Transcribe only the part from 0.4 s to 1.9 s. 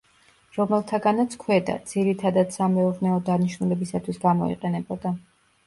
რომელთაგანაც ქვედა,